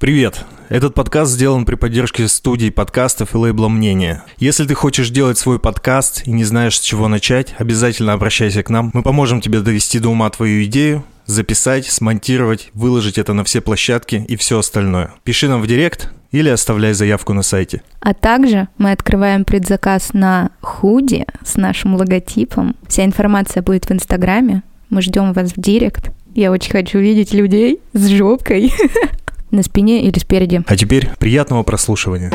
[0.00, 0.46] Привет!
[0.70, 4.22] Этот подкаст сделан при поддержке студии подкастов и лейбла «Мнение».
[4.38, 8.70] Если ты хочешь делать свой подкаст и не знаешь, с чего начать, обязательно обращайся к
[8.70, 8.90] нам.
[8.94, 14.24] Мы поможем тебе довести до ума твою идею, записать, смонтировать, выложить это на все площадки
[14.26, 15.12] и все остальное.
[15.22, 17.82] Пиши нам в директ или оставляй заявку на сайте.
[18.00, 22.74] А также мы открываем предзаказ на худи с нашим логотипом.
[22.88, 24.62] Вся информация будет в Инстаграме.
[24.88, 26.10] Мы ждем вас в директ.
[26.34, 28.72] Я очень хочу видеть людей с жопкой
[29.50, 30.62] на спине или спереди.
[30.66, 32.32] А теперь приятного прослушивания.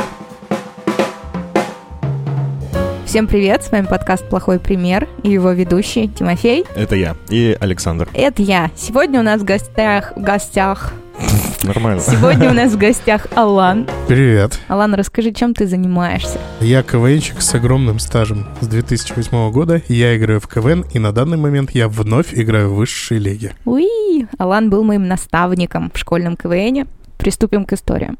[3.05, 6.65] Всем привет, с вами подкаст «Плохой пример» и его ведущий Тимофей.
[6.75, 8.09] Это я и Александр.
[8.13, 8.71] Это я.
[8.75, 10.91] Сегодня у нас в гостях, в гостях,
[11.63, 12.01] Нормально.
[12.01, 13.87] сегодня у нас в гостях Алан.
[14.09, 14.59] Привет.
[14.67, 16.39] Алан, расскажи, чем ты занимаешься?
[16.59, 18.47] Я КВНщик с огромным стажем.
[18.59, 22.75] С 2008 года я играю в КВН, и на данный момент я вновь играю в
[22.75, 23.53] высшей лиге.
[23.63, 24.27] Уи!
[24.37, 26.85] Алан был моим наставником в школьном КВНе.
[27.17, 28.17] Приступим к историям.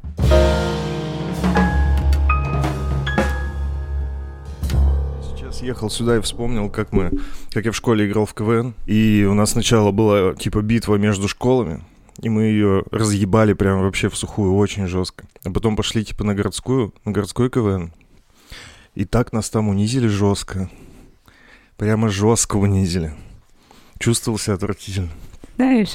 [5.22, 7.10] Сейчас ехал сюда и вспомнил, как мы,
[7.50, 11.28] как я в школе играл в КВН, и у нас сначала была типа битва между
[11.28, 11.82] школами,
[12.20, 15.26] и мы ее разъебали прям вообще в сухую, очень жестко.
[15.44, 17.92] А потом пошли типа на городскую, на городской КВН,
[18.94, 20.70] и так нас там унизили жестко,
[21.76, 23.14] прямо жестко унизили.
[23.98, 25.08] Чувствовал себя отвратительно.
[25.56, 25.94] Знаешь,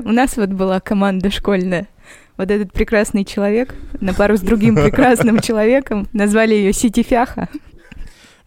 [0.04, 1.88] у нас вот была команда школьная.
[2.36, 7.48] Вот этот прекрасный человек на пару с другим прекрасным человеком назвали ее Ситифяха.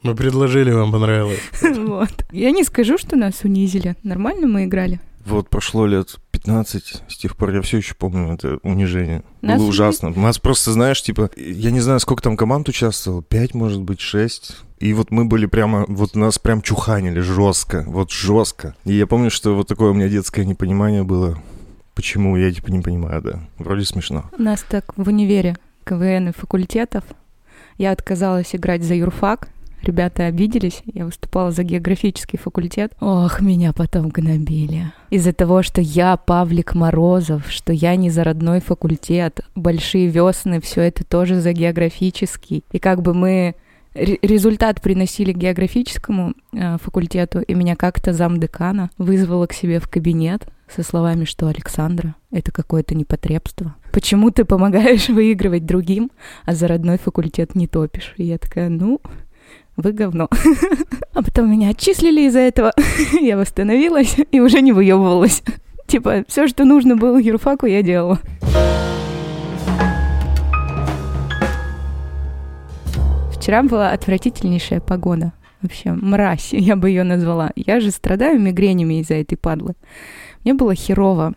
[0.03, 1.39] Мы предложили, вам понравилось.
[1.61, 2.25] Вот.
[2.31, 3.95] Я не скажу, что нас унизили.
[4.03, 4.99] Нормально мы играли.
[5.25, 9.23] Вот прошло лет 15, с тех пор я все еще помню это унижение.
[9.41, 10.13] Нас Было ужасно.
[10.15, 13.99] У нас просто, знаешь, типа, я не знаю, сколько там команд участвовало, 5, может быть,
[13.99, 14.55] 6.
[14.79, 18.75] И вот мы были прямо, вот нас прям чуханили жестко, вот жестко.
[18.85, 21.37] И я помню, что вот такое у меня детское непонимание было.
[21.97, 23.39] Почему, я типа не понимаю, да.
[23.57, 24.25] Вроде смешно.
[24.37, 27.03] У нас так в универе КВН и факультетов.
[27.79, 29.49] Я отказалась играть за юрфак.
[29.81, 32.93] Ребята обиделись, я выступала за географический факультет.
[32.99, 34.91] Ох, меня потом гнобили.
[35.09, 40.81] Из-за того, что я Павлик Морозов, что я не за родной факультет, большие весны, все
[40.81, 42.63] это тоже за географический.
[42.71, 43.55] И как бы мы
[43.97, 50.83] результат приносили географическому э, факультету, и меня как-то замдекана вызвала к себе в кабинет со
[50.83, 53.75] словами, что Александра, это какое-то непотребство.
[53.91, 56.11] Почему ты помогаешь выигрывать другим,
[56.45, 58.13] а за родной факультет не топишь?
[58.17, 59.01] И я такая, ну,
[59.75, 60.29] вы говно.
[61.13, 62.73] А потом меня отчислили из-за этого.
[63.19, 65.41] Я восстановилась и уже не выебывалась.
[65.87, 68.19] Типа, все, что нужно было юрфаку, я делала.
[73.47, 75.31] Вчера была отвратительнейшая погода.
[75.61, 77.51] Вообще, мразь, я бы ее назвала.
[77.55, 79.75] Я же страдаю мигренями из-за этой падлы.
[80.43, 81.33] Мне было херово.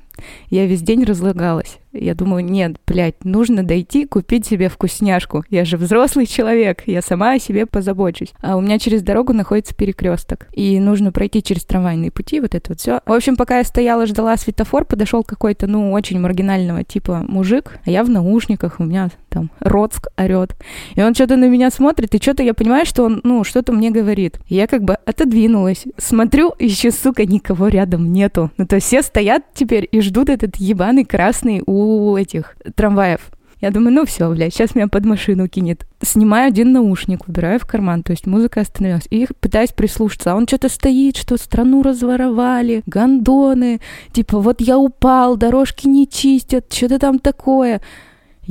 [0.48, 1.78] Я весь день разлагалась.
[1.92, 5.44] Я думаю, нет, блядь, нужно дойти купить себе вкусняшку.
[5.50, 8.32] Я же взрослый человек, я сама о себе позабочусь.
[8.40, 10.46] А у меня через дорогу находится перекресток.
[10.52, 13.00] И нужно пройти через трамвайные пути, вот это вот все.
[13.06, 17.90] В общем, пока я стояла, ждала светофор, подошел какой-то, ну, очень маргинального типа мужик, а
[17.90, 20.54] я в наушниках, у меня там Роцк орет.
[20.94, 23.90] И он что-то на меня смотрит, и что-то я понимаю, что он, ну, что-то мне
[23.90, 24.38] говорит.
[24.48, 25.84] И я как бы отодвинулась.
[25.96, 28.50] Смотрю, еще, сука, никого рядом нету.
[28.58, 33.30] Ну, то есть все стоят теперь и ждут этот ебаный красный у этих трамваев.
[33.60, 35.86] Я думаю, ну все, блядь, сейчас меня под машину кинет.
[36.02, 39.06] Снимаю один наушник, убираю в карман, то есть музыка остановилась.
[39.10, 40.32] И пытаюсь прислушаться.
[40.32, 43.80] А он что-то стоит, что страну разворовали, гондоны,
[44.12, 47.82] типа вот я упал, дорожки не чистят, что-то там такое.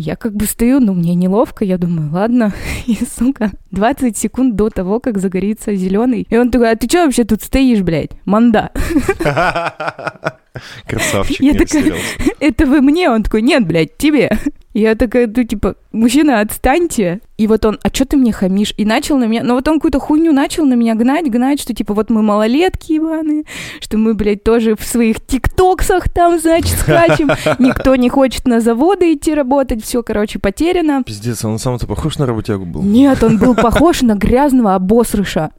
[0.01, 2.53] Я как бы стою, ну, мне неловко, я думаю, ладно,
[2.87, 6.25] и, сука, 20 секунд до того, как загорится зеленый.
[6.29, 8.71] И он такой, а ты что вообще тут стоишь, блядь, манда?
[10.87, 11.99] Красавчик, Я такая-.
[12.39, 13.09] Это вы мне?
[13.09, 14.31] Он такой, нет, блядь, тебе.
[14.79, 17.19] Я такая, ну, типа, мужчина, отстаньте.
[17.37, 18.73] И вот он, а что ты мне хамишь?
[18.77, 21.73] И начал на меня, ну вот он какую-то хуйню начал на меня гнать, гнать, что
[21.73, 23.43] типа вот мы малолетки ебаные,
[23.81, 27.29] что мы, блядь, тоже в своих тиктоксах там, значит, скачем.
[27.59, 31.03] Никто не хочет на заводы идти работать, все, короче, потеряно.
[31.03, 32.81] Пиздец, он сам-то похож на работягу был?
[32.81, 35.51] Нет, он был похож на грязного обосрыша.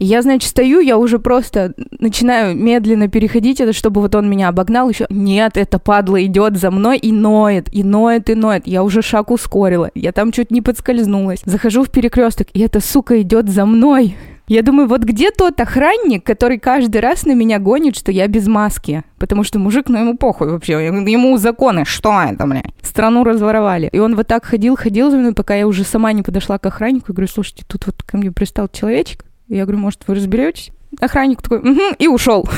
[0.00, 4.48] И я, значит, стою, я уже просто начинаю медленно переходить это, чтобы вот он меня
[4.48, 5.06] обогнал еще.
[5.10, 8.66] Нет, эта падла идет за мной и ноет, и ноет, и ноет.
[8.66, 9.90] Я уже шаг ускорила.
[9.94, 11.42] Я там чуть не подскользнулась.
[11.44, 14.16] Захожу в перекресток, и эта сука идет за мной.
[14.48, 18.48] Я думаю, вот где тот охранник, который каждый раз на меня гонит, что я без
[18.48, 19.04] маски?
[19.18, 22.62] Потому что мужик, ну ему похуй вообще, ему законы, что это, бля?
[22.80, 23.90] Страну разворовали.
[23.92, 26.64] И он вот так ходил, ходил за мной, пока я уже сама не подошла к
[26.64, 29.26] охраннику и говорю, слушайте, тут вот ко мне пристал человечек.
[29.50, 30.70] Я говорю, может, вы разберетесь?
[31.00, 32.48] Охранник такой, «Мгм», и ушел.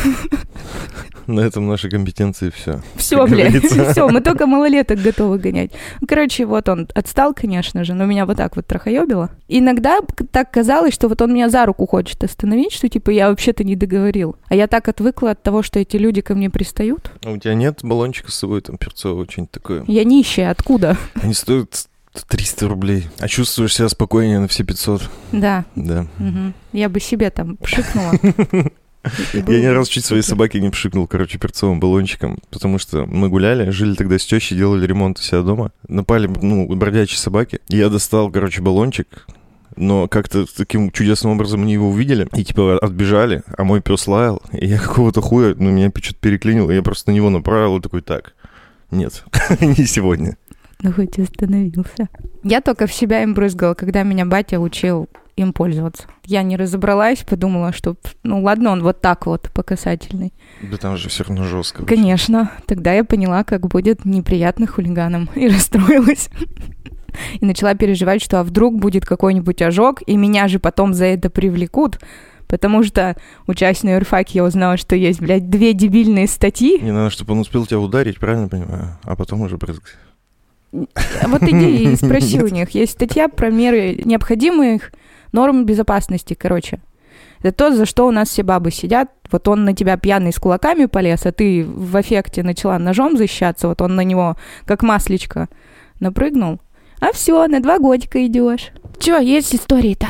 [1.27, 2.83] На этом наши компетенции все.
[2.97, 5.71] Все, блядь, все, мы только малолеток готовы гонять.
[6.01, 9.31] Ну, Короче, вот он отстал, конечно же, но меня вот так вот трахоебило.
[9.49, 10.01] Иногда
[10.33, 13.77] так казалось, что вот он меня за руку хочет остановить, что типа я вообще-то не
[13.77, 14.37] договорил.
[14.49, 17.13] А я так отвыкла от того, что эти люди ко мне пристают.
[17.25, 19.85] А у тебя нет баллончика с собой, там, перцового, что-нибудь такое?
[19.87, 20.97] Я нищая, откуда?
[21.23, 21.87] Они стоят
[22.29, 23.09] 300 рублей.
[23.19, 25.09] А чувствуешь себя спокойнее на все 500.
[25.33, 26.07] Да, Да.
[26.19, 26.55] мгм.
[26.73, 28.13] я бы себе там пшикнула.
[29.33, 33.69] Я ни разу чуть своей собаке не пшикнул, короче, перцовым баллончиком, потому что мы гуляли,
[33.71, 35.73] жили тогда с тещей, делали ремонт у себя дома.
[35.89, 37.59] Напали, ну, бродячие собаки.
[37.67, 39.27] Я достал, короче, баллончик,
[39.75, 44.41] но как-то таким чудесным образом они его увидели и, типа, отбежали, а мой пес лаял,
[44.53, 47.81] и я какого-то хуя, ну, меня что-то переклинило, и я просто на него направил и
[47.83, 48.35] такой, так,
[48.93, 49.25] нет,
[49.61, 50.37] не сегодня.
[50.83, 52.09] Ну, хоть остановился.
[52.43, 56.05] Я только в себя им брызгала, когда меня батя учил им пользоваться.
[56.25, 60.33] Я не разобралась, подумала, что, ну ладно, он вот так вот по касательной.
[60.61, 61.85] Да там же все равно жестко.
[61.85, 66.29] Конечно, тогда я поняла, как будет неприятно хулиганам, и расстроилась.
[67.41, 71.31] И начала переживать, что а вдруг будет какой-нибудь ожог, и меня же потом за это
[71.31, 71.99] привлекут,
[72.49, 76.79] потому что, учась на юрфаке, я узнала, что есть, блядь, две дебильные статьи.
[76.81, 78.99] Не надо, чтобы он успел тебя ударить, правильно понимаю?
[79.05, 79.95] А потом уже брызгать.
[80.73, 82.71] А Вот иди и спроси у них.
[82.71, 84.93] Есть статья про меры необходимых
[85.33, 86.81] норм безопасности, короче.
[87.41, 89.11] Это то, за что у нас все бабы сидят.
[89.31, 93.69] Вот он на тебя пьяный с кулаками полез, а ты в эффекте начала ножом защищаться.
[93.69, 95.49] Вот он на него, как маслечко,
[96.01, 96.61] напрыгнул.
[97.01, 98.71] А все, на два годика идешь.
[98.99, 100.07] Че, есть истории-то?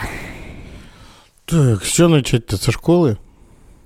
[1.46, 3.18] Так, что начать-то со школы?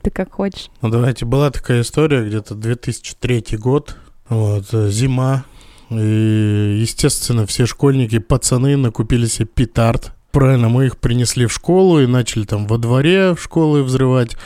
[0.02, 0.70] Ты как хочешь.
[0.82, 3.96] Ну, давайте, была такая история, где-то 2003 год,
[4.28, 5.44] вот, э, зима,
[5.90, 10.12] и, естественно, все школьники, пацаны накупили себе петард.
[10.32, 14.36] Правильно, мы их принесли в школу и начали там во дворе школы взрывать.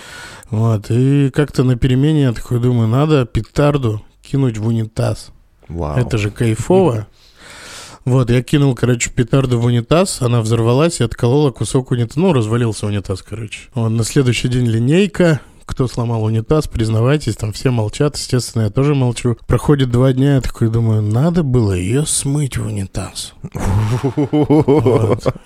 [0.51, 5.31] Вот, и как-то на перемене я такой думаю, надо петарду кинуть в унитаз.
[5.69, 5.97] Вау.
[5.97, 7.07] Это же кайфово.
[8.05, 12.21] Вот, я кинул, короче, петарду в унитаз, она взорвалась и отколола кусок унитаза.
[12.21, 13.69] Ну, развалился унитаз, короче.
[13.75, 15.41] Вот, на следующий день линейка.
[15.71, 19.37] Кто сломал унитаз, признавайтесь, там все молчат, естественно, я тоже молчу.
[19.47, 23.35] Проходит два дня, я такой думаю, надо было ее смыть в унитаз.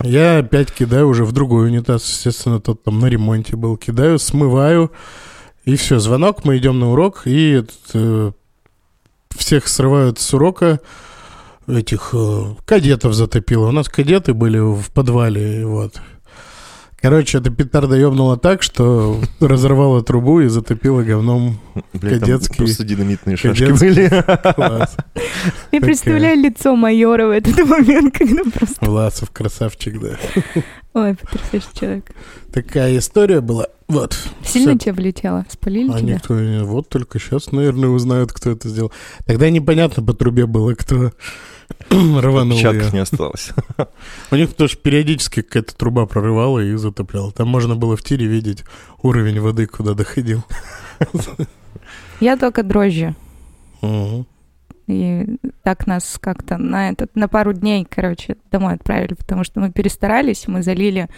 [0.01, 3.77] Я опять кидаю уже в другой унитаз, естественно, тот там на ремонте был.
[3.77, 4.91] Кидаю, смываю,
[5.67, 7.63] и все, звонок, мы идем на урок, и
[7.93, 8.33] э,
[9.37, 10.81] всех срывают с урока,
[11.69, 13.69] этих э, кадетов затопило.
[13.69, 16.01] У нас кадеты были в подвале, вот.
[17.05, 21.59] Короче, эта петарда ёбнула так, что разорвала трубу и затопила говном
[21.93, 23.89] Блядь, там кадетский- просто динамитные шашки кадетский.
[23.91, 24.09] были.
[24.55, 24.97] класс.
[25.71, 28.77] Я представляю лицо майора в этот момент, когда просто...
[28.87, 30.17] Власов красавчик, да.
[30.95, 32.11] Ой, потрясающий человек.
[32.51, 33.67] Такая история была.
[33.87, 34.17] Вот.
[34.43, 34.79] Сильно Всё.
[34.79, 35.45] тебе влетело?
[35.51, 36.15] Спалили А тебя?
[36.15, 36.65] никто не...
[36.65, 38.93] Вот только сейчас, наверное, узнают, кто это сделал.
[39.27, 41.13] Тогда непонятно по трубе было, кто
[41.91, 43.53] рванул Отпечатков не осталось.
[44.31, 47.33] У них тоже периодически какая-то труба прорывала и затопляла.
[47.33, 48.65] Там можно было в тире видеть
[49.03, 50.43] уровень воды, куда доходил.
[52.21, 53.15] Я только дрожжи.
[54.87, 59.71] И так нас как-то на этот на пару дней, короче, домой отправили, потому что мы
[59.71, 61.09] перестарались, мы залили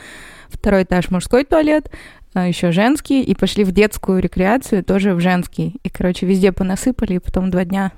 [0.49, 1.91] второй этаж мужской туалет,
[2.33, 5.81] а еще женский, и пошли в детскую рекреацию, тоже в женский.
[5.83, 7.93] И, короче, везде понасыпали, и потом два дня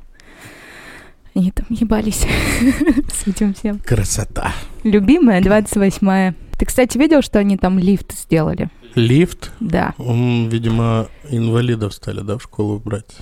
[1.38, 2.26] они там ебались
[3.12, 3.78] с этим всем.
[3.78, 4.52] Красота.
[4.82, 6.34] Любимая 28-я.
[6.58, 8.68] Ты, кстати, видел, что они там лифт сделали?
[8.94, 9.52] Лифт.
[9.60, 9.94] Да.
[9.98, 13.16] Он, видимо, инвалидов стали, да, в школу брать.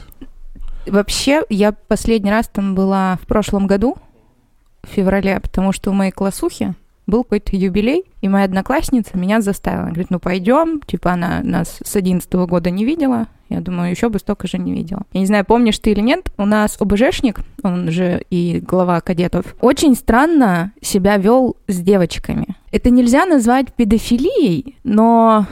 [0.87, 3.97] Вообще, я последний раз там была в прошлом году,
[4.83, 6.75] в феврале, потому что у моей классухи
[7.07, 9.87] был какой-то юбилей, и моя одноклассница меня заставила.
[9.87, 14.19] Говорит, ну пойдем, типа она нас с 11 года не видела, я думаю, еще бы
[14.19, 15.03] столько же не видела.
[15.13, 19.55] Я не знаю, помнишь ты или нет, у нас ОБЖшник, он же и глава кадетов,
[19.61, 22.57] очень странно себя вел с девочками.
[22.73, 25.47] Это нельзя назвать педофилией, но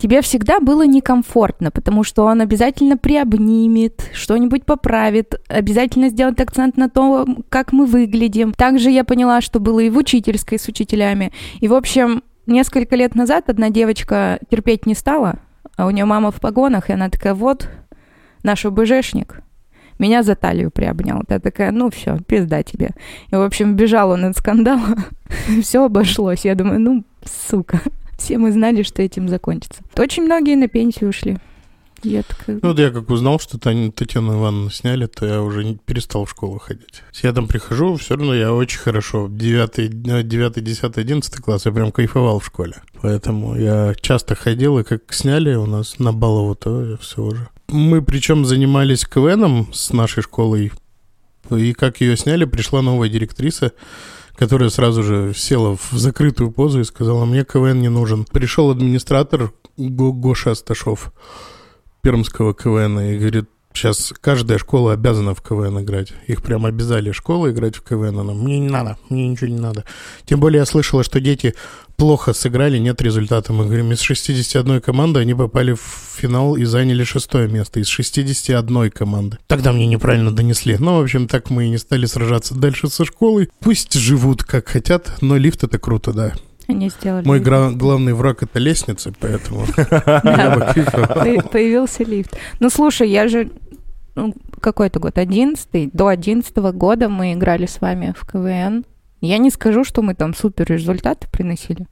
[0.00, 6.88] тебе всегда было некомфортно, потому что он обязательно приобнимет, что-нибудь поправит, обязательно сделает акцент на
[6.88, 8.52] то, как мы выглядим.
[8.52, 11.32] Также я поняла, что было и в учительской с учителями.
[11.60, 15.38] И, в общем, несколько лет назад одна девочка терпеть не стала,
[15.76, 17.68] а у нее мама в погонах, и она такая, вот,
[18.42, 19.42] наш ОБЖшник,
[19.98, 21.22] меня за талию приобнял.
[21.28, 22.90] Я такая, ну все, пизда тебе.
[23.30, 24.96] И, в общем, бежал он от скандала.
[25.62, 26.46] все обошлось.
[26.46, 27.82] Я думаю, ну, сука.
[28.20, 29.82] Все мы знали, что этим закончится.
[29.96, 31.38] Очень многие на пенсию ушли.
[32.02, 32.58] Я такая...
[32.62, 36.30] Ну, вот я как узнал, что Татьяну Ивановну сняли, то я уже не перестал в
[36.30, 37.02] школу ходить.
[37.22, 39.28] Я там прихожу, все равно я очень хорошо.
[39.30, 42.82] 9, 9 10, 11 класс я прям кайфовал в школе.
[43.00, 47.48] Поэтому я часто ходил, и как сняли у нас на Балову, то все уже.
[47.68, 50.72] Мы причем занимались КВНом с нашей школой,
[51.50, 53.72] и как ее сняли, пришла новая директриса,
[54.40, 58.24] которая сразу же села в закрытую позу и сказала, мне КВН не нужен.
[58.24, 61.12] Пришел администратор Го- Гоша Асташов
[62.00, 66.12] пермского КВН и говорит, сейчас каждая школа обязана в КВН играть.
[66.26, 68.18] Их прям обязали школы играть в КВН.
[68.18, 69.84] Она, мне не надо, мне ничего не надо.
[70.24, 71.54] Тем более я слышала, что дети
[71.96, 73.52] плохо сыграли, нет результата.
[73.52, 75.80] Мы говорим, из 61 команды они попали в
[76.16, 79.38] финал и заняли шестое место из 61 команды.
[79.46, 80.76] Тогда мне неправильно донесли.
[80.78, 83.50] Ну, в общем, так мы и не стали сражаться дальше со школой.
[83.60, 86.32] Пусть живут как хотят, но лифт это круто, да.
[86.70, 87.26] Они сделали...
[87.26, 89.66] Мой гра- главный враг это лестница, поэтому
[91.50, 92.36] Появился лифт.
[92.60, 93.50] Ну, слушай, я же...
[94.20, 95.90] ну, какой-то год, одиннадцатый.
[95.92, 98.84] До одиннадцатого года мы играли с вами в КВН.
[99.20, 101.86] Я не скажу, что мы там супер результаты приносили.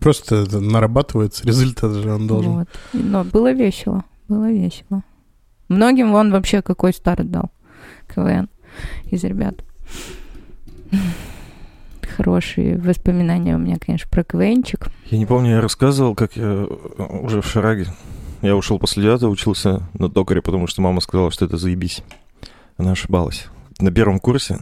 [0.00, 2.52] Просто это нарабатывается, результат же он должен.
[2.52, 2.68] Вот.
[2.92, 4.04] Но было весело.
[4.28, 5.02] Было весело.
[5.68, 7.50] Многим вон вообще какой старт дал
[8.14, 8.48] КВН
[9.06, 9.64] из ребят.
[12.16, 14.88] Хорошие воспоминания у меня, конечно, про КВНчик.
[15.06, 16.66] Я не помню, я рассказывал, как я э,
[17.22, 17.86] уже в Шараге.
[18.42, 22.02] Я ушел после девятого, учился на токаре, потому что мама сказала, что это заебись.
[22.78, 23.48] Она ошибалась.
[23.78, 24.60] На первом курсе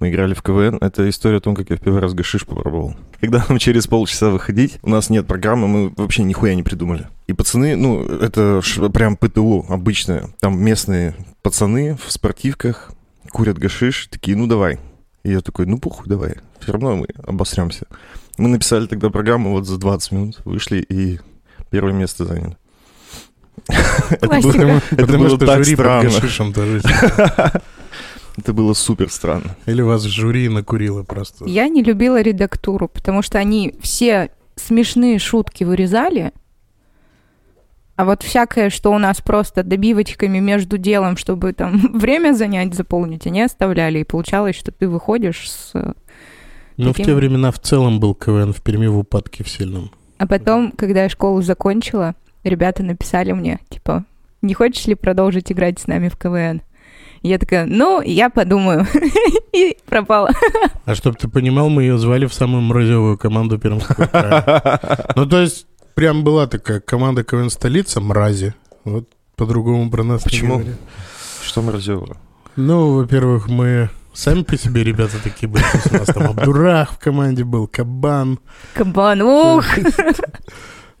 [0.00, 0.78] мы играли в КВН.
[0.80, 2.94] Это история о том, как я в первый раз гашиш попробовал.
[3.20, 7.08] Когда нам через полчаса выходить, у нас нет программы, мы вообще нихуя не придумали.
[7.26, 8.62] И пацаны, ну, это
[8.94, 10.30] прям ПТУ обычное.
[10.40, 12.92] Там местные пацаны в спортивках
[13.30, 14.78] курят гашиш, такие, ну давай.
[15.22, 16.36] И я такой, ну похуй, давай.
[16.60, 17.86] Все равно мы обосремся.
[18.38, 21.20] Мы написали тогда программу вот за 20 минут, вышли и
[21.70, 22.56] первое место заняли.
[24.10, 24.82] Это было- Классика.
[24.90, 26.10] это было так странно.
[28.36, 29.56] Это было супер странно.
[29.64, 31.46] Или вас жюри накурило просто.
[31.46, 36.32] Я не любила редактуру, потому что они все смешные шутки вырезали,
[37.96, 43.26] а вот всякое, что у нас просто добивочками между делом, чтобы там время занять, заполнить,
[43.26, 44.00] они оставляли.
[44.00, 45.72] И получалось, что ты выходишь с...
[46.76, 49.90] Ну, в Таким- те времена в целом был КВН в Перми в упадке в сильном.
[50.18, 52.14] А потом, когда я школу закончила,
[52.46, 54.04] ребята написали мне, типа,
[54.42, 56.62] не хочешь ли продолжить играть с нами в КВН?
[57.22, 58.86] Я такая, ну, я подумаю.
[59.52, 60.30] И пропала.
[60.84, 64.80] А чтоб ты понимал, мы ее звали в самую мразевую команду Пермского края.
[65.16, 68.54] Ну, то есть, прям была такая команда КВН столица, мрази.
[68.84, 70.62] Вот по-другому про нас не Почему?
[71.42, 72.16] Что мразево?
[72.54, 75.64] Ну, во-первых, мы сами по себе ребята такие были.
[75.90, 78.38] У нас там Абдурах в команде был, Кабан.
[78.74, 79.64] Кабан, ух!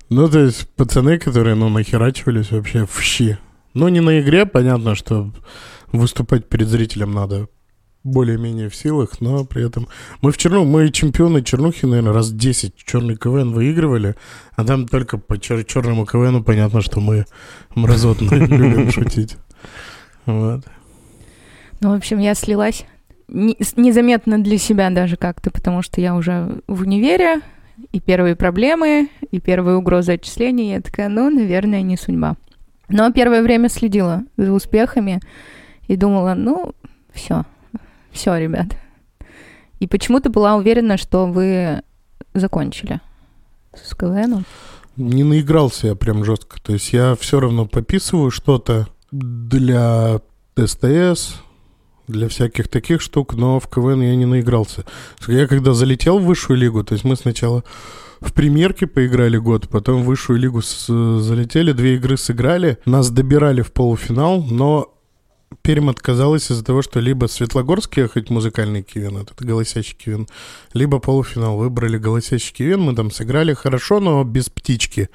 [0.08, 3.38] Ну, то есть пацаны, которые, ну, нахерачивались вообще в щи.
[3.74, 5.32] Ну, не на игре, понятно, что
[5.92, 7.48] выступать перед зрителем надо
[8.04, 9.88] более-менее в силах, но при этом...
[10.22, 14.14] Мы в Черну, мы чемпионы Чернухи, наверное, раз 10 черный КВН выигрывали,
[14.54, 17.26] а там только по чер- черному КВНу понятно, что мы
[17.74, 19.36] мразотно любим шутить.
[20.24, 20.64] Вот.
[21.80, 22.86] Ну, в общем, я слилась
[23.28, 27.40] незаметно для себя даже как-то, потому что я уже в универе,
[27.92, 30.70] и первые проблемы, и первые угрозы отчислений.
[30.70, 32.36] Я такая, ну, наверное, не судьба.
[32.88, 35.20] Но первое время следила за успехами
[35.88, 36.74] и думала, ну,
[37.12, 37.44] все,
[38.12, 38.76] все, ребят.
[39.80, 41.82] И почему-то была уверена, что вы
[42.34, 43.00] закончили
[43.74, 44.44] с КВНом.
[44.96, 46.60] Не наигрался я прям жестко.
[46.62, 50.20] То есть я все равно пописываю что-то для
[50.56, 51.42] СТС,
[52.08, 54.84] для всяких таких штук, но в КВН я не наигрался.
[55.26, 57.64] Я когда залетел в высшую лигу, то есть мы сначала
[58.20, 60.86] в премьерке поиграли год, потом в высшую лигу с-
[61.20, 64.92] залетели, две игры сыграли, нас добирали в полуфинал, но
[65.62, 70.26] Пермь отказалась из-за того, что либо Светлогорск ехать музыкальный кивен, этот голосящий кивен,
[70.72, 71.56] либо полуфинал.
[71.56, 75.08] Выбрали голосящий кивен, мы там сыграли хорошо, но без птички.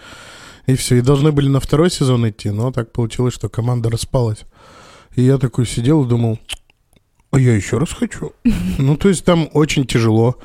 [0.68, 4.40] И все, и должны были на второй сезон идти, но так получилось, что команда распалась.
[5.16, 6.40] И я такой сидел и думал,
[7.32, 8.34] а я еще раз хочу.
[8.78, 10.38] Ну, то есть там очень тяжело.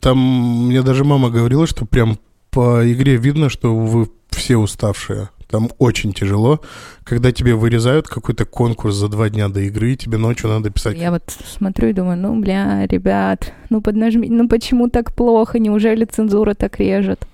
[0.00, 0.18] Там
[0.66, 2.18] мне даже мама говорила, что прям
[2.50, 5.30] по игре видно, что вы все уставшие.
[5.48, 6.60] Там очень тяжело,
[7.02, 10.96] когда тебе вырезают какой-то конкурс за два дня до игры, и тебе ночью надо писать.
[10.96, 15.58] Я вот смотрю и думаю, ну, бля, ребят, ну, поднажми, ну, почему так плохо?
[15.58, 17.26] Неужели цензура так режет?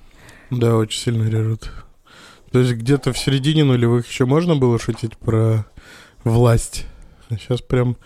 [0.51, 1.71] Да, очень сильно режут.
[2.53, 5.67] То есть где-то в середине нулевых еще можно было шутить про
[6.25, 6.87] власть.
[7.31, 7.97] Сейчас прям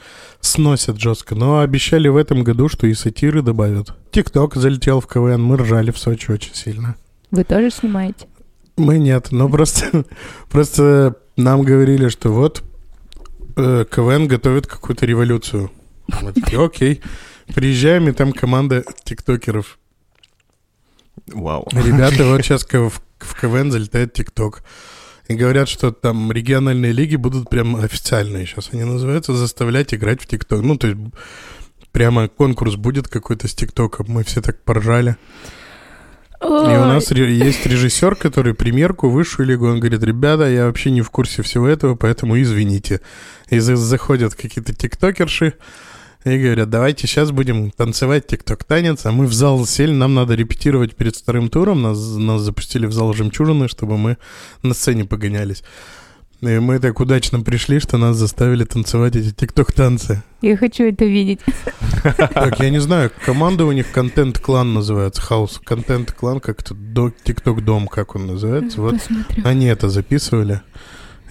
[0.40, 1.34] сносят жестко.
[1.34, 3.94] Но обещали в этом году, что и сатиры добавят.
[4.10, 6.96] Тикток залетел в КВН, мы ржали в Сочи очень сильно.
[7.30, 8.26] Вы тоже снимаете?
[8.76, 10.04] Мы нет, но просто,
[10.50, 12.62] просто нам говорили, что вот
[13.56, 15.70] э, КВН готовит какую-то революцию.
[16.22, 17.02] Мы такие, окей.
[17.54, 19.78] Приезжаем, и там команда тиктокеров.
[21.26, 21.68] Вау.
[21.72, 24.62] Ребята, вот сейчас в, в КВН залетает ТикТок.
[25.30, 30.26] И говорят, что там региональные лиги будут прям официальные сейчас они называются, заставлять играть в
[30.26, 30.60] ТикТок.
[30.60, 30.98] Ну, то есть
[31.92, 34.06] прямо конкурс будет какой-то с ТикТоком.
[34.08, 35.14] Мы все так поржали.
[36.42, 41.02] И у нас есть режиссер, который примерку высшую лигу, он говорит, ребята, я вообще не
[41.02, 43.00] в курсе всего этого, поэтому извините.
[43.50, 45.54] И за- заходят какие-то тиктокерши
[46.24, 50.94] и говорят, давайте сейчас будем танцевать тикток-танец, а мы в зал сели, нам надо репетировать
[50.94, 54.18] перед вторым туром, нас, нас запустили в зал «Жемчужины», чтобы мы
[54.62, 55.62] на сцене погонялись.
[56.42, 60.22] И мы так удачно пришли, что нас заставили танцевать эти тикток-танцы.
[60.40, 61.40] Я хочу это видеть.
[62.02, 65.60] Так, я не знаю, команда у них контент-клан называется, хаус.
[65.62, 68.80] Контент-клан, как-то до тикток-дом, как он называется.
[68.80, 69.46] Вот Посмотрю.
[69.46, 70.62] они это записывали.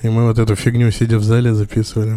[0.04, 2.16] И мы вот эту фигню, сидя в зале, записывали.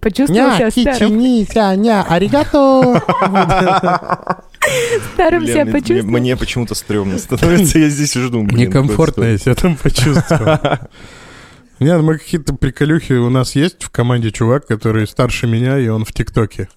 [0.00, 1.18] Почувствовал себя старым.
[1.18, 3.02] ня, ня, аригато.
[5.14, 6.18] Старым себя мне- почувствовал.
[6.18, 8.42] Мне почему-то стрёмно становится, я здесь жду.
[8.42, 10.58] блин, Некомфортно я себя там почувствовал.
[11.80, 13.12] Нет, мы какие-то приколюхи.
[13.12, 16.68] У нас есть в команде чувак, который старше меня, и он в ТикТоке.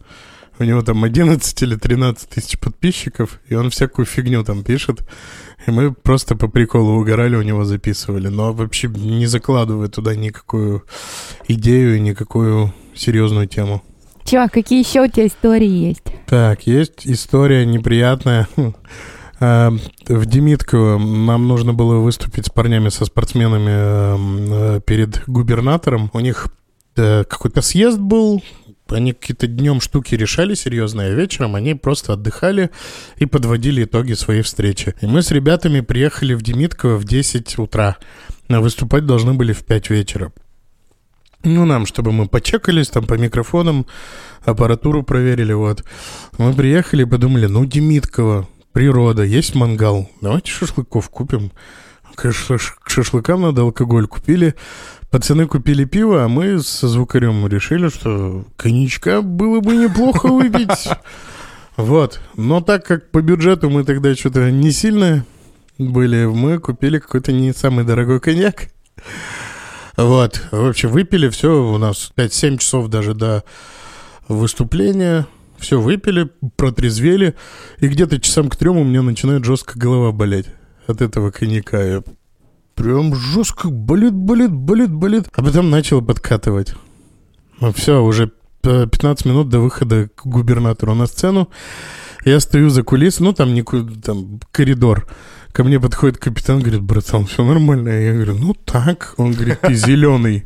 [0.59, 5.01] У него там 11 или 13 тысяч подписчиков, и он всякую фигню там пишет.
[5.67, 8.27] И мы просто по приколу угорали, у него записывали.
[8.27, 10.83] Но вообще не закладывая туда никакую
[11.47, 13.83] идею и никакую серьезную тему.
[14.23, 16.03] Чувак, какие еще у тебя истории есть?
[16.27, 18.47] Так, есть история неприятная.
[19.39, 19.71] А,
[20.07, 26.11] В Демитково нам нужно было выступить с парнями, со спортсменами эм, э, перед губернатором.
[26.13, 26.47] У них
[26.95, 28.43] э, какой-то съезд был,
[28.91, 32.69] они какие-то днем штуки решали серьезные, а вечером они просто отдыхали
[33.17, 34.95] и подводили итоги своей встречи.
[35.01, 37.97] И мы с ребятами приехали в Демитково в 10 утра,
[38.47, 40.31] а выступать должны были в 5 вечера.
[41.43, 43.87] Ну, нам, чтобы мы почекались там по микрофонам,
[44.45, 45.83] аппаратуру проверили, вот.
[46.37, 51.51] Мы приехали и подумали, ну, Демитково, природа, есть мангал, давайте шашлыков купим.
[52.15, 54.05] К шашлыкам надо алкоголь.
[54.05, 54.53] Купили,
[55.11, 60.89] пацаны купили пиво, а мы со звукарем решили, что коньячка было бы неплохо выпить.
[61.77, 62.19] Вот.
[62.35, 65.25] Но так как по бюджету мы тогда что-то не сильно
[65.77, 68.67] были, мы купили какой-то не самый дорогой коньяк.
[69.95, 70.43] Вот.
[70.51, 73.43] В общем, выпили все у нас 5-7 часов даже до
[74.27, 75.25] выступления.
[75.57, 77.35] Все выпили, протрезвели.
[77.79, 80.47] И где-то часам к трем у меня начинает жестко голова болеть
[80.87, 81.81] от этого коньяка.
[81.81, 82.03] Я
[82.75, 85.25] прям жестко болит, болит, болит, болит.
[85.33, 86.73] А потом начал подкатывать.
[87.59, 88.31] Ну все, уже
[88.61, 91.49] п- 15 минут до выхода к губернатору на сцену.
[92.25, 95.07] Я стою за кулисами, ну там, никуда, там коридор.
[95.51, 97.89] Ко мне подходит капитан, говорит, братан, все нормально?
[97.89, 99.13] Я говорю, ну так.
[99.17, 100.45] Он говорит, ты зеленый.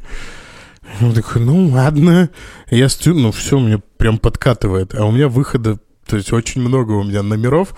[0.99, 2.29] Я такой, ну ладно.
[2.69, 4.95] Я стою, ну все, мне прям подкатывает.
[4.95, 7.75] А у меня выхода, то есть очень много у меня номеров.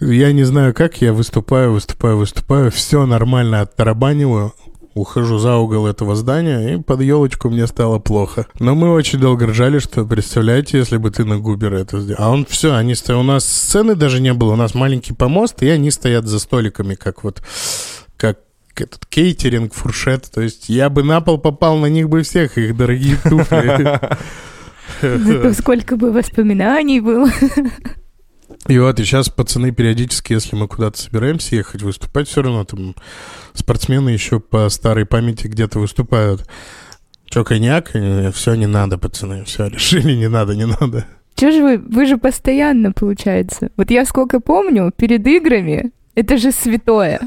[0.00, 2.70] Я не знаю как, я выступаю, выступаю, выступаю.
[2.70, 4.52] Все нормально оттарабаниваю.
[4.94, 8.46] Ухожу за угол этого здания, и под елочку мне стало плохо.
[8.58, 12.22] Но мы очень долго ржали, что, представляете, если бы ты на Губера это сделал.
[12.22, 13.20] А он все, они стоят.
[13.20, 14.54] У нас сцены даже не было.
[14.54, 17.42] У нас маленький помост, и они стоят за столиками, как вот,
[18.16, 18.38] как
[18.74, 20.30] этот кейтеринг, фуршет.
[20.32, 24.00] То есть я бы на пол попал на них бы всех, их дорогие туфли.
[25.02, 27.28] Зато сколько бы воспоминаний было.
[28.68, 32.94] И вот, и сейчас пацаны периодически, если мы куда-то собираемся ехать выступать, все равно там
[33.54, 36.48] спортсмены еще по старой памяти где-то выступают.
[37.26, 37.92] Че, коньяк?
[38.34, 41.06] Все, не надо, пацаны, все, решили, не надо, не надо.
[41.34, 43.70] Че же вы, вы же постоянно, получается.
[43.76, 47.20] Вот я сколько помню, перед играми, это же святое.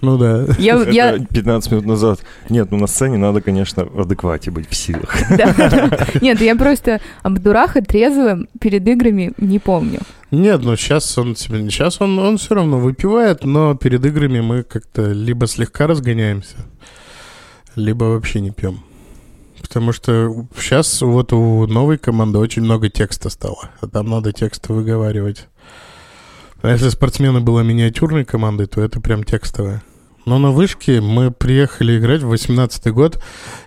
[0.00, 0.46] Ну да.
[0.58, 2.20] Я, Это я, 15 минут назад.
[2.48, 5.14] Нет, ну на сцене надо, конечно, в адеквате быть в силах.
[6.22, 10.00] Нет, я просто Абдураха трезвым перед играми не помню.
[10.30, 14.62] Нет, ну сейчас он себе, сейчас он, он все равно выпивает, но перед играми мы
[14.62, 16.56] как-то либо слегка разгоняемся,
[17.74, 18.80] либо вообще не пьем.
[19.60, 24.72] Потому что сейчас вот у новой команды очень много текста стало, а там надо тексты
[24.72, 25.48] выговаривать.
[26.62, 29.82] А если спортсмены была миниатюрной командой, то это прям текстовая.
[30.26, 33.22] Но на вышке мы приехали играть в 18 год,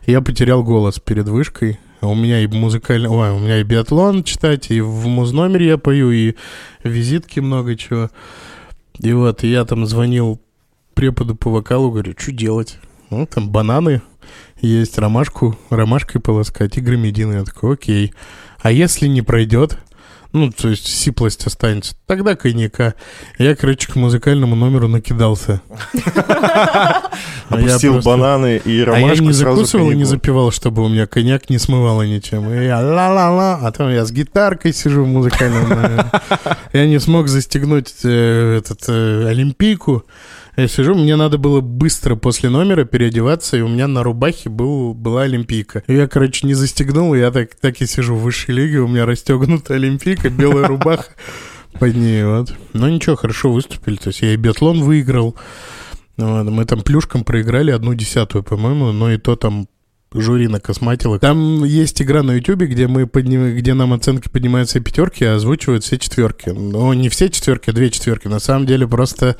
[0.05, 1.79] я потерял голос перед вышкой.
[2.01, 3.09] У меня и музыкальный...
[3.09, 6.35] Ой, у меня и биатлон читать, и в музномере я пою, и
[6.83, 8.09] визитки много чего.
[8.99, 10.41] И вот, я там звонил
[10.93, 12.77] преподу по вокалу, говорю, что делать?
[13.09, 14.01] Ну, там бананы
[14.59, 17.33] есть, ромашку, ромашкой полоскать и громедины.
[17.33, 18.13] Я такой, окей.
[18.59, 19.77] А если не пройдет?
[20.33, 21.95] Ну, то есть сиплость останется.
[22.07, 22.95] Тогда коньяка.
[23.37, 25.61] Я, короче, к музыкальному номеру накидался.
[27.49, 31.05] А Опустил бананы и А я ромашку не закусывал и не запивал, чтобы у меня
[31.05, 32.51] коньяк не смывало ничем.
[32.51, 36.05] И я ла-ла-ла, а там я с гитаркой сижу в музыкальном номере.
[36.71, 40.03] Я не смог застегнуть э, этот э, олимпийку.
[40.55, 44.93] Я сижу, мне надо было быстро после номера переодеваться, и у меня на рубахе был,
[44.93, 45.83] была олимпийка.
[45.87, 49.07] И я, короче, не застегнул, я так, так и сижу в высшей лиге, у меня
[49.07, 51.11] расстегнута олимпийка, белая рубаха
[51.79, 52.53] под ней, вот.
[52.73, 55.35] Но ничего, хорошо выступили, то есть я и биатлон выиграл,
[56.17, 59.67] вот, мы там плюшкам проиграли одну десятую, по-моему, но и то там
[60.13, 61.19] жюри накосматило.
[61.19, 63.55] Там есть игра на Ютубе, где мы подним...
[63.55, 66.49] где нам оценки поднимаются и пятерки, а озвучивают все четверки.
[66.49, 68.27] Но не все четверки, а две четверки.
[68.27, 69.37] На самом деле просто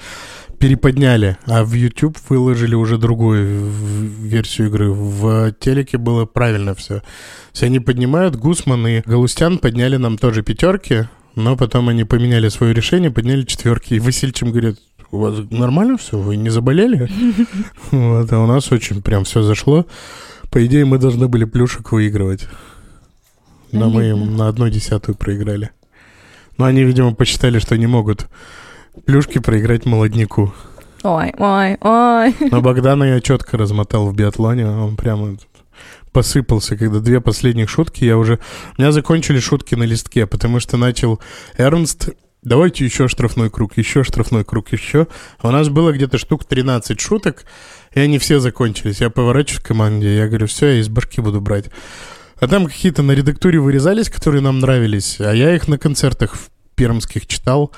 [0.64, 4.92] переподняли, а в YouTube выложили уже другую версию игры.
[4.92, 7.00] В телеке было правильно все.
[7.00, 7.06] То
[7.52, 12.74] есть они поднимают, Гусман и Галустян подняли нам тоже пятерки, но потом они поменяли свое
[12.74, 13.96] решение, подняли четверки.
[13.96, 14.80] И Васильчим говорит,
[15.12, 17.10] у вас нормально все, вы не заболели?
[17.92, 19.86] Вот, а у нас очень прям все зашло.
[20.50, 22.48] По идее, мы должны были плюшек выигрывать.
[23.74, 25.72] Но мы им на одну десятую проиграли.
[26.58, 28.30] Но они, видимо, посчитали, что не могут
[29.06, 30.54] плюшки проиграть молодняку.
[31.04, 32.36] Ой, ой, ой.
[32.52, 34.68] Но Богдана я четко размотал в биатлоне.
[34.68, 35.38] Он прямо
[36.12, 38.40] посыпался, когда две последних шутки я уже...
[38.78, 41.20] У меня закончили шутки на листке, потому что начал
[41.58, 42.10] Эрнст
[42.44, 45.08] Давайте еще штрафной круг, еще штрафной круг, еще.
[45.40, 47.46] А у нас было где-то штук 13 шуток,
[47.94, 49.00] и они все закончились.
[49.00, 51.70] Я поворачиваюсь к команде, я говорю, все, я из башки буду брать.
[52.42, 56.50] А там какие-то на редактуре вырезались, которые нам нравились, а я их на концертах в
[56.76, 57.72] пермских читал,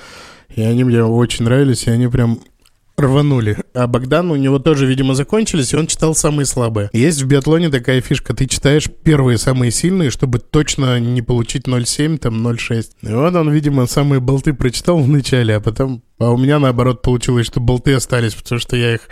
[0.54, 2.40] и они мне очень нравились, и они прям
[2.96, 3.58] рванули.
[3.74, 6.88] А Богдан, у него тоже, видимо, закончились, и он читал самые слабые.
[6.92, 12.18] Есть в биатлоне такая фишка, ты читаешь первые самые сильные, чтобы точно не получить 0,7,
[12.18, 12.86] там 0,6.
[13.02, 16.02] И вот он, видимо, самые болты прочитал в начале, а потом...
[16.18, 19.02] А у меня, наоборот, получилось, что болты остались, потому что я их...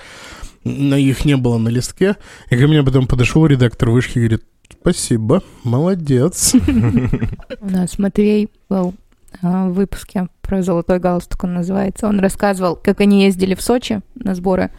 [0.64, 2.16] На их не было на листке.
[2.48, 4.44] И ко мне потом подошел редактор вышки и говорит,
[4.80, 6.54] спасибо, молодец.
[7.60, 8.94] У нас Матвей был
[9.42, 12.06] в выпуске про золотой галстук он называется.
[12.06, 14.70] Он рассказывал, как они ездили в Сочи на сборы,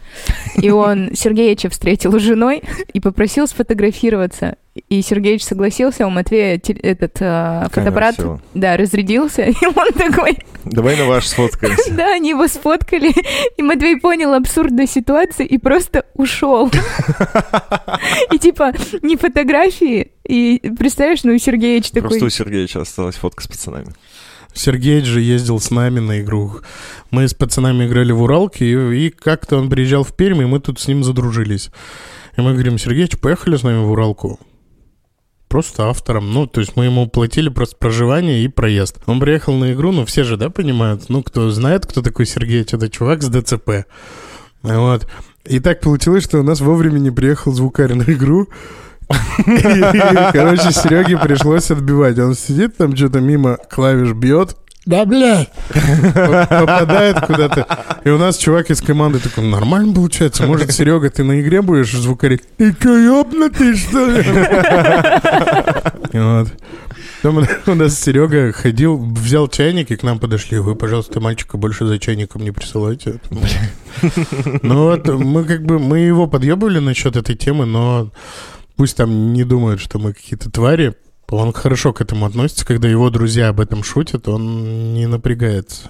[0.56, 2.64] и он Сергеича встретил с женой
[2.94, 4.58] и попросил сфотографироваться.
[4.90, 8.18] И Сергеич согласился, у Матвея этот а, фотоаппарат,
[8.54, 11.94] да, разрядился, и он такой, Давай на ваш сфоткаемся.
[11.96, 13.14] да, они его сфоткали,
[13.56, 16.70] и Матвей понял абсурдность ситуации и просто ушел.
[18.32, 22.10] И типа, не фотографии, и представляешь, ну, Сергеич такой...
[22.10, 23.94] Просто у Сергеевича осталась фотка с пацанами.
[24.56, 26.62] Сергей же ездил с нами на игру.
[27.12, 30.60] Мы с пацанами играли в Уралке, и, и как-то он приезжал в Пермь, и мы
[30.60, 31.70] тут с ним задружились.
[32.38, 34.40] И мы говорим, Сергеич, поехали с нами в Уралку?
[35.48, 36.34] Просто автором.
[36.34, 38.98] Ну, то есть мы ему платили просто проживание и проезд.
[39.06, 41.10] Он приехал на игру, ну, все же, да, понимают?
[41.10, 43.86] Ну, кто знает, кто такой Сергеич, это чувак с ДЦП.
[44.64, 45.08] Вот.
[45.46, 48.48] И так получилось, что у нас вовремя не приехал звукарь на игру.
[50.34, 52.18] Короче, Сереге пришлось отбивать.
[52.20, 54.56] Он сидит там, что-то мимо клавиш бьет.
[54.86, 55.50] Да, блядь!
[55.74, 57.68] Попадает куда-то.
[58.04, 60.46] И у нас чувак из команды такой, нормально получается.
[60.46, 62.44] Может, Серега, ты на игре будешь звукарить?
[62.58, 64.24] Ты ёбнутый, что ли?
[66.14, 66.50] Вот.
[67.24, 70.60] Потом у нас Серега ходил, взял чайник и к нам подошли.
[70.60, 73.20] Вы, пожалуйста, мальчика больше за чайником не присылайте.
[74.62, 78.12] Ну вот, мы как бы, мы его подъебывали насчет этой темы, но
[78.76, 80.96] пусть там не думают, что мы какие-то твари.
[81.30, 82.66] Он хорошо к этому относится.
[82.66, 85.90] Когда его друзья об этом шутят, он не напрягается.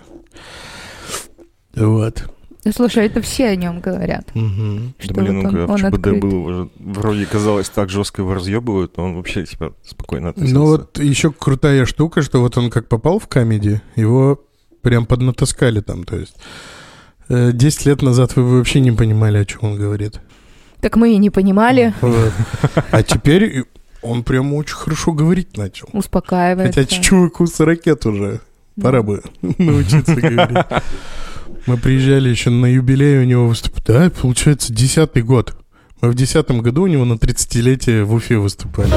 [1.75, 2.23] Вот.
[2.63, 4.33] Да слушай, это все о нем говорят.
[4.33, 4.95] Мгм.
[4.97, 6.19] Что Да блин, вот ну он- в он ЧБД открыт.
[6.21, 10.55] был, уже вроде казалось так жестко его разъебывают, но он вообще себя спокойно относился.
[10.55, 14.41] Ну вот еще крутая штука, что вот он как попал в комедии, его
[14.81, 16.35] прям поднатаскали там, то есть...
[17.29, 20.19] э, 10 лет назад вы вообще не понимали, о чем он говорит.
[20.85, 21.95] Так мы и не понимали.
[22.91, 23.63] А теперь
[24.03, 25.89] он прям очень хорошо говорить начал.
[25.93, 26.79] успокаивается.
[26.79, 28.39] Хотя чуваку 40 лет уже.
[28.79, 30.63] Пора бы научиться говорить.
[31.65, 33.83] Мы приезжали еще на юбилей у него выступать.
[33.83, 35.57] Да, получается, десятый год.
[36.01, 38.93] Мы в десятом году у него на 30-летие в Уфе выступали.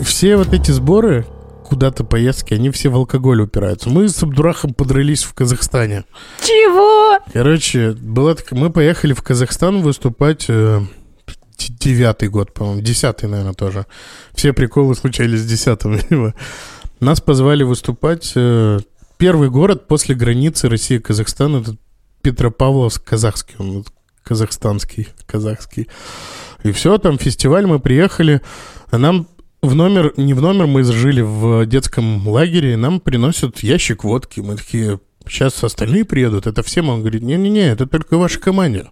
[0.00, 1.26] Все вот эти сборы,
[1.68, 3.90] куда-то поездки, они все в алкоголь упираются.
[3.90, 6.04] Мы с Абдурахом подрались в Казахстане.
[6.40, 7.22] Чего?
[7.30, 8.58] Короче, была такая...
[8.58, 10.80] Мы поехали в Казахстан выступать э,
[11.58, 13.84] девятый год, по-моему, десятый, наверное, тоже.
[14.32, 16.00] Все приколы случались с десятым.
[17.00, 18.32] Нас позвали выступать.
[18.34, 18.78] э,
[19.18, 21.76] первый город после границы России и Казахстана, это
[22.22, 23.84] Петропавловск, казахский, он
[24.22, 25.86] казахстанский, казахский.
[26.62, 28.40] И все, там фестиваль, мы приехали,
[28.90, 29.28] а нам
[29.62, 34.40] в номер, не в номер, мы жили в детском лагере, и нам приносят ящик водки.
[34.40, 36.88] Мы такие, сейчас остальные приедут, это всем.
[36.88, 38.86] Он говорит, не-не-не, это только ваша команде.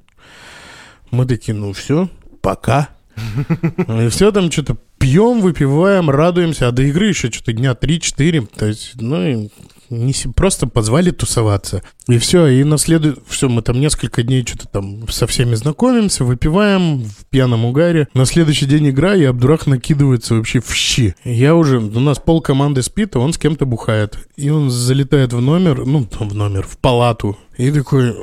[1.11, 2.09] Мы такие, ну все,
[2.40, 2.88] пока.
[3.88, 8.48] И все там что-то пьем, выпиваем, радуемся, а до игры еще что-то дня 3-4.
[8.56, 9.50] То есть, ну,
[9.90, 11.82] не, просто позвали тусоваться.
[12.09, 13.18] И все, и на следует...
[13.28, 18.09] Все, мы там несколько дней что-то там со всеми знакомимся, выпиваем в пьяном угаре.
[18.14, 21.14] На следующий день игра, и Абдурах накидывается вообще в щи.
[21.24, 21.78] Я уже...
[21.78, 24.18] У нас пол команды спит, а он с кем-то бухает.
[24.37, 27.37] И он залетает в номер, ну, в номер, в палату.
[27.56, 28.14] И такой...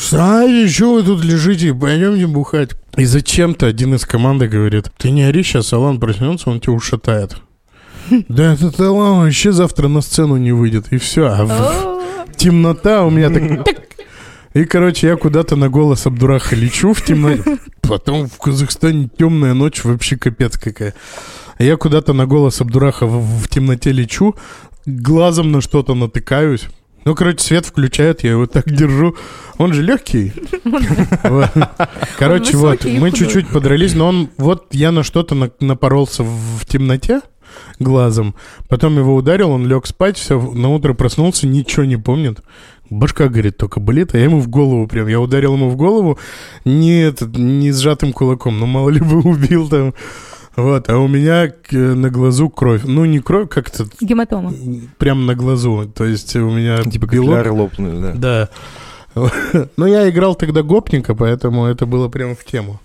[0.00, 1.74] Знаете, что вы тут лежите?
[1.74, 2.70] Пойдемте бухать.
[2.96, 7.36] И зачем-то один из команды говорит, ты не ори сейчас, Алан проснется, он тебя ушатает.
[8.28, 10.92] Да этот Алан вообще завтра на сцену не выйдет.
[10.92, 11.26] И все.
[11.26, 11.98] А
[12.36, 13.28] темнота у меня
[13.64, 13.76] так.
[14.54, 17.58] И, короче, я куда-то на голос Абдураха лечу в темноте.
[17.82, 20.94] Потом в Казахстане темная ночь, вообще капец какая.
[21.58, 24.36] Я куда-то на голос Абдураха в, в темноте лечу,
[24.86, 26.66] глазом на что-то натыкаюсь.
[27.08, 29.16] Ну, короче, свет включают, я его так держу.
[29.56, 30.34] Он же легкий.
[32.18, 36.66] Короче, вот, мы чуть-чуть подрались, но он, вот я на что-то на- напоролся в, в
[36.66, 37.22] темноте
[37.78, 38.34] глазом,
[38.68, 42.42] потом его ударил, он лег спать, все, на утро проснулся, ничего не помнит.
[42.90, 46.18] Башка, говорит, только болит, а я ему в голову прям, я ударил ему в голову
[46.66, 49.94] не, этот, не сжатым кулаком, ну мало ли бы убил там.
[50.58, 52.82] Вот, а у меня к- на глазу кровь.
[52.84, 54.52] Ну, не кровь, как-то Гематома.
[54.98, 55.86] прям на глазу.
[55.94, 58.48] То есть у меня Типа капилляры лопнули, да.
[59.14, 59.28] да.
[59.76, 62.80] Но я играл тогда гопника, поэтому это было прямо в тему.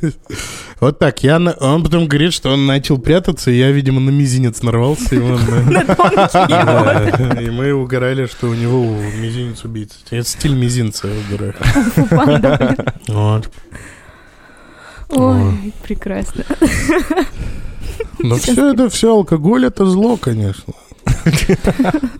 [0.80, 1.22] Вот так.
[1.22, 5.14] Я на- Он потом говорит, что он начал прятаться, и я, видимо, на мизинец нарвался.
[5.14, 8.82] И, он, э, и мы угорали, что у него
[9.20, 9.96] мизинец убийца.
[10.10, 11.54] Это стиль мизинца, я.
[13.08, 13.50] Вот.
[15.10, 16.44] Ой, прекрасно.
[18.18, 20.74] Но все это, все алкоголь, это зло, конечно.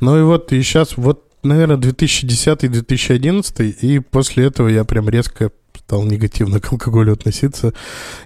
[0.01, 6.05] Ну и вот, и сейчас, вот, наверное, 2010-2011, и после этого я прям резко стал
[6.05, 7.73] негативно к алкоголю относиться.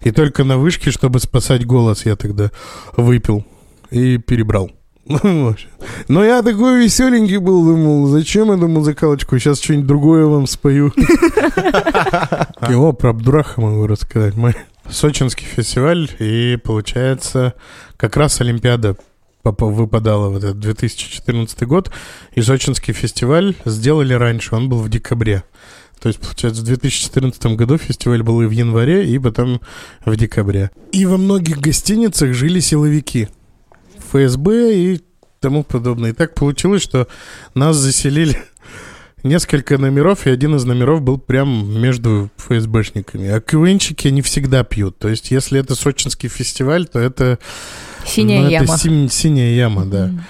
[0.02, 2.50] И только на вышке, чтобы спасать голос, я тогда
[2.96, 3.44] выпил
[3.90, 4.70] и перебрал.
[5.22, 5.54] Ну.
[6.08, 10.92] Но я такой веселенький был, думал, зачем эту музыкалочку, сейчас что-нибудь другое вам спою.
[12.68, 14.34] И о, про Абдураха могу рассказать.
[14.36, 14.54] Мы
[14.90, 17.54] Сочинский фестиваль, и получается,
[17.96, 18.96] как раз Олимпиада
[19.44, 21.90] выпадала в этот 2014 год,
[22.32, 25.42] и Сочинский фестиваль сделали раньше, он был в декабре.
[26.00, 29.60] То есть, получается, в 2014 году фестиваль был и в январе, и потом
[30.04, 30.70] в декабре.
[30.92, 33.28] И во многих гостиницах жили силовики.
[34.10, 35.00] ФСБ и
[35.40, 36.10] тому подобное.
[36.10, 37.08] И так получилось, что
[37.54, 38.38] нас заселили
[39.22, 43.28] несколько номеров, и один из номеров был прям между ФСБшниками.
[43.28, 44.98] А КВНчики не всегда пьют.
[44.98, 47.38] То есть, если это сочинский фестиваль, то это...
[48.06, 48.78] Синяя ну, это яма.
[48.78, 50.06] син- синяя яма, да.
[50.06, 50.24] М.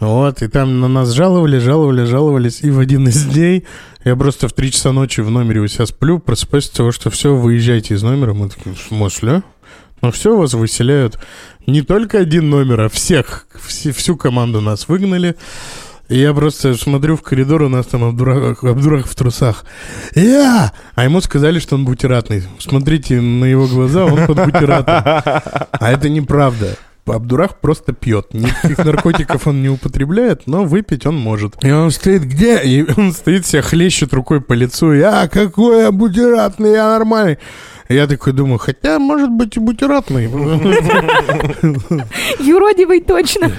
[0.00, 2.60] Вот, и там на нас жаловали, жаловали, жаловались.
[2.62, 3.64] И в один из дней
[4.04, 7.10] я просто в 3 часа ночи в номере у себя сплю, просыпаюсь от того, что
[7.10, 8.32] все, выезжайте из номера.
[8.32, 9.42] Мы такие, в смысле?
[10.02, 11.18] Ну все, вас выселяют.
[11.66, 13.46] Не только один номер, а всех.
[13.66, 15.36] Все- всю команду нас выгнали.
[16.08, 19.64] И я просто смотрю в коридор, у нас там Абдурах, Абдурах в трусах.
[20.14, 20.72] Я!
[20.94, 22.44] А ему сказали, что он бутератный.
[22.58, 24.94] Смотрите на его глаза, он под бутератом.
[25.04, 26.76] А это неправда.
[27.04, 28.32] Абдурах просто пьет.
[28.34, 31.62] Никаких наркотиков он не употребляет, но выпить он может.
[31.62, 32.58] И он стоит где?
[32.62, 34.92] И он стоит себя хлещет рукой по лицу.
[34.92, 37.38] Я какой я бутератный, я нормальный.
[37.88, 40.24] Я такой думаю, хотя, может быть, и бутератный.
[42.38, 43.50] Юродивый точно.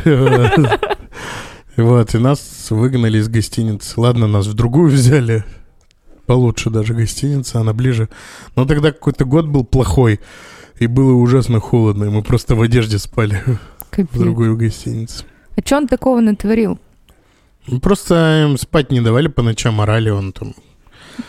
[1.77, 3.99] Вот, и нас выгнали из гостиницы.
[3.99, 5.43] Ладно, нас в другую взяли.
[6.25, 8.09] Получше даже гостиница, она ближе.
[8.55, 10.19] Но тогда какой-то год был плохой.
[10.77, 12.05] И было ужасно холодно.
[12.05, 14.09] И мы просто в одежде спали в Капец.
[14.19, 15.23] другую гостиницу.
[15.55, 16.77] А что он такого натворил?
[17.67, 20.53] Ну, Просто им спать не давали по ночам, орали он там.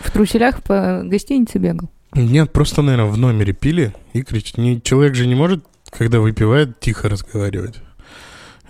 [0.01, 1.89] В труселях по гостинице бегал.
[2.15, 4.59] Нет, просто, наверное, в номере пили и кричат.
[4.59, 7.77] Не, человек же не может, когда выпивает, тихо разговаривать.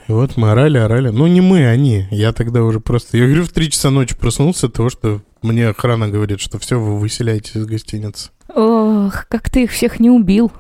[0.09, 1.09] И вот мы орали, орали.
[1.09, 2.07] Ну, не мы, они.
[2.11, 3.17] Я тогда уже просто...
[3.17, 6.79] Я говорю, в три часа ночи проснулся от того, что мне охрана говорит, что все,
[6.79, 8.31] вы выселяетесь из гостиницы.
[8.55, 10.51] Ох, как ты их всех не убил.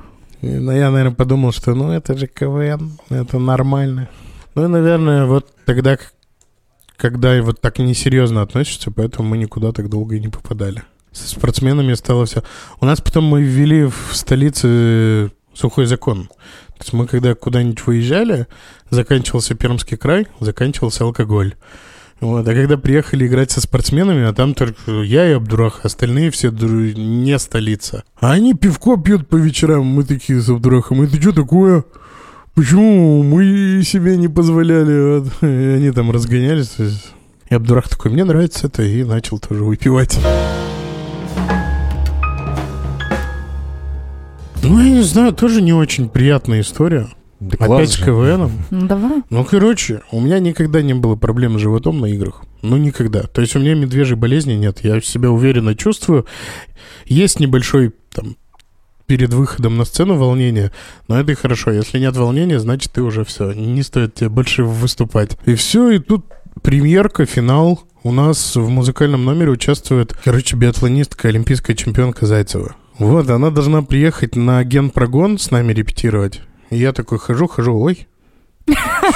[0.40, 4.08] И, ну, я, наверное, подумал, что ну это же КВН, это нормально.
[4.54, 5.98] Ну и, наверное, вот тогда,
[6.96, 10.82] когда вот так несерьезно относишься, поэтому мы никуда так долго и не попадали.
[11.12, 12.42] Со спортсменами стало все.
[12.80, 16.28] У нас потом мы ввели в столице сухой закон.
[16.78, 18.46] То есть мы когда куда-нибудь выезжали,
[18.90, 21.54] заканчивался Пермский край, заканчивался алкоголь.
[22.20, 26.50] Вот, а когда приехали играть со спортсменами, а там только я и Абдурах, остальные все
[26.50, 28.04] не столица.
[28.20, 31.84] А они пивко пьют по вечерам, мы такие с Абдурахом, это что такое?
[32.54, 35.20] почему мы себе не позволяли?
[35.20, 35.42] Вот.
[35.42, 36.76] И они там разгонялись.
[37.48, 40.18] Я Абдурах такой, мне нравится это, и начал тоже выпивать.
[44.62, 47.08] Ну, я не знаю, тоже не очень приятная история.
[47.40, 47.96] Да Опять с.
[47.96, 48.52] КВНом.
[48.70, 49.22] Ну давай.
[49.30, 52.42] Ну, короче, у меня никогда не было проблем с животом на играх.
[52.60, 53.22] Ну, никогда.
[53.22, 54.80] То есть у меня медвежьей болезни нет.
[54.84, 56.26] Я себя уверенно чувствую.
[57.06, 58.36] Есть небольшой там
[59.06, 60.70] перед выходом на сцену волнение,
[61.08, 61.72] но это и хорошо.
[61.72, 63.52] Если нет волнения, значит, ты уже все.
[63.52, 65.38] Не стоит тебе больше выступать.
[65.46, 66.26] И все, и тут
[66.62, 67.80] премьерка, финал.
[68.02, 72.74] У нас в музыкальном номере участвует, короче, биатлонистка, олимпийская чемпионка Зайцева.
[72.98, 76.40] Вот, она должна приехать на генпрогон с нами репетировать.
[76.70, 78.08] И я такой хожу, хожу, ой,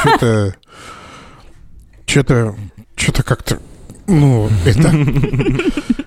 [0.01, 0.55] что-то...
[2.05, 2.55] Что-то...
[2.95, 3.59] Что-то как-то...
[4.07, 4.93] Ну, это...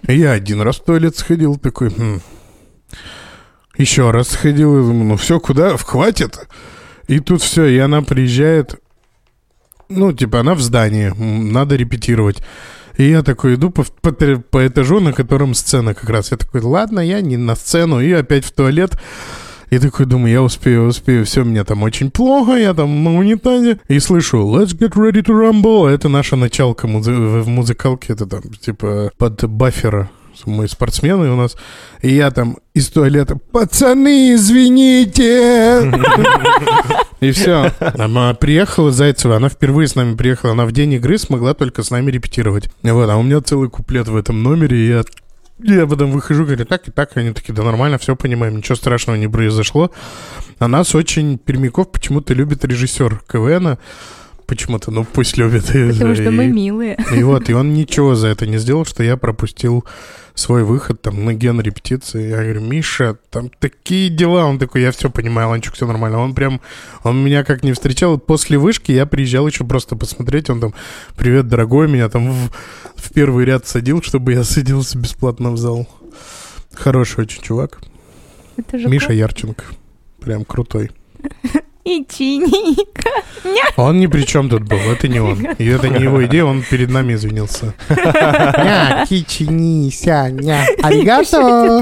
[0.08, 1.90] Я один раз в туалет сходил, такой...
[1.90, 2.22] «Хм».
[3.76, 5.76] Еще раз сходил, ну все, куда?
[5.78, 6.48] Хватит.
[7.08, 8.76] И тут все, и она приезжает...
[9.90, 12.42] Ну, типа, она в здании, надо репетировать.
[12.98, 16.32] И я такой иду по, по, по этажу, на котором сцена как раз.
[16.32, 18.98] Я такой, ладно, я не на сцену, и опять в туалет.
[19.70, 23.80] И такой думаю, я успею, успею, все, мне там очень плохо, я там на унитазе.
[23.90, 25.88] И слышу, let's get ready to rumble.
[25.88, 30.10] Это наша началка музы- в музыкалке, это там, типа, под баффера.
[30.46, 31.56] Мы спортсмены у нас.
[32.02, 35.92] И я там из туалета, пацаны, извините.
[37.20, 37.72] И все.
[37.98, 40.52] Она приехала, Зайцева, она впервые с нами приехала.
[40.52, 42.70] Она в день игры смогла только с нами репетировать.
[42.84, 45.04] Вот, а у меня целый куплет в этом номере, и я
[45.60, 47.18] я потом выхожу, говорю, так и так.
[47.18, 49.90] Они такие, да нормально, все понимаем, ничего страшного не произошло.
[50.60, 53.80] А нас очень Пермяков почему-то любит режиссер КВНа.
[54.46, 55.66] Почему-то, ну пусть любит.
[55.66, 56.98] Потому что мы И- милые.
[57.14, 59.84] и вот, и он ничего за это не сделал, что я пропустил
[60.38, 62.30] свой выход там на ген репетиции.
[62.30, 64.46] Я говорю, Миша, там такие дела.
[64.46, 66.20] Он такой, я все понимаю, Ланчук, все нормально.
[66.20, 66.62] Он прям,
[67.04, 68.20] он меня как не встречал.
[68.20, 70.50] После вышки я приезжал еще просто посмотреть.
[70.50, 70.74] Он там,
[71.16, 72.52] привет, дорогой, меня там в,
[72.96, 75.88] в первый ряд садил, чтобы я садился бесплатно в зал.
[76.74, 77.80] Хороший очень чувак.
[78.58, 79.18] Это же Миша класс.
[79.18, 79.64] Ярченко.
[80.20, 80.92] Прям крутой.
[81.88, 83.10] И чиника.
[83.78, 85.46] Он ни при чем тут был, это не он.
[85.58, 87.74] И это не его идея, он перед нами извинился.
[87.90, 90.66] Ня, кичи, ни, ся, ня.
[90.84, 91.82] Аригато.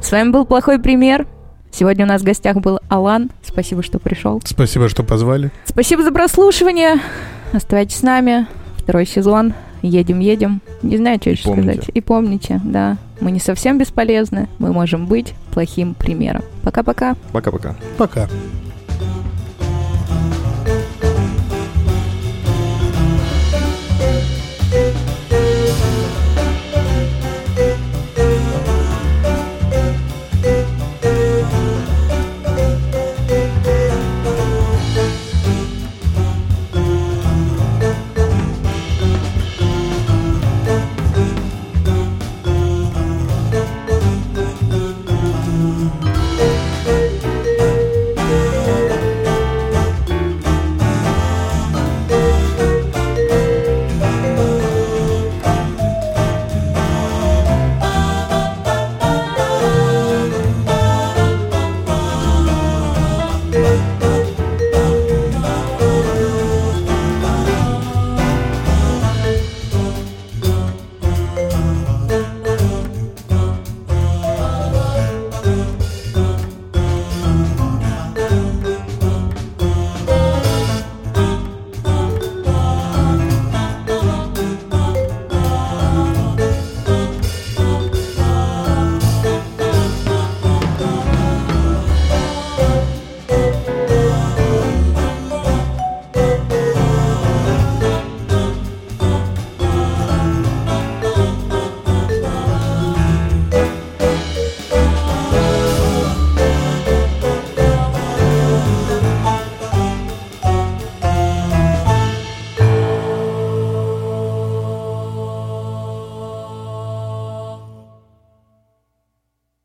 [0.00, 1.26] С вами был плохой пример.
[1.72, 3.30] Сегодня у нас в гостях был Алан.
[3.42, 4.40] Спасибо, что пришел.
[4.44, 5.50] Спасибо, что позвали.
[5.64, 7.00] Спасибо за прослушивание.
[7.52, 8.46] Оставайтесь с нами.
[8.76, 9.52] Второй сезон.
[9.82, 10.60] Едем, едем.
[10.82, 11.90] Не знаю, что еще сказать.
[11.92, 14.48] И помните, да, мы не совсем бесполезны.
[14.58, 16.42] Мы можем быть плохим примером.
[16.62, 17.16] Пока-пока.
[17.32, 17.74] Пока-пока.
[17.96, 18.28] Пока.